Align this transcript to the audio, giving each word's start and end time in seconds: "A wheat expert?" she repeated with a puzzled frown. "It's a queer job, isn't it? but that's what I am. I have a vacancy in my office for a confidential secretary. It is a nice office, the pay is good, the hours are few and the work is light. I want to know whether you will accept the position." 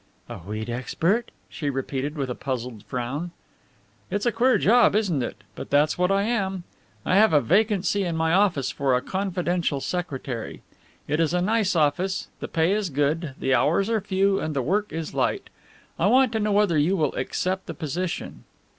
"A 0.27 0.39
wheat 0.39 0.67
expert?" 0.67 1.29
she 1.47 1.69
repeated 1.69 2.15
with 2.15 2.27
a 2.27 2.33
puzzled 2.33 2.81
frown. 2.85 3.29
"It's 4.09 4.25
a 4.25 4.31
queer 4.31 4.57
job, 4.57 4.95
isn't 4.95 5.21
it? 5.21 5.43
but 5.53 5.69
that's 5.69 5.95
what 5.95 6.09
I 6.09 6.23
am. 6.23 6.63
I 7.05 7.17
have 7.17 7.33
a 7.33 7.39
vacancy 7.39 8.03
in 8.03 8.17
my 8.17 8.33
office 8.33 8.71
for 8.71 8.95
a 8.95 9.01
confidential 9.03 9.79
secretary. 9.79 10.63
It 11.07 11.19
is 11.19 11.35
a 11.35 11.39
nice 11.41 11.75
office, 11.75 12.29
the 12.39 12.47
pay 12.47 12.71
is 12.71 12.89
good, 12.89 13.35
the 13.39 13.53
hours 13.53 13.91
are 13.91 14.01
few 14.01 14.39
and 14.39 14.55
the 14.55 14.63
work 14.63 14.91
is 14.91 15.13
light. 15.13 15.51
I 15.99 16.07
want 16.07 16.31
to 16.31 16.39
know 16.39 16.51
whether 16.53 16.79
you 16.79 16.97
will 16.97 17.13
accept 17.13 17.67
the 17.67 17.75
position." 17.75 18.45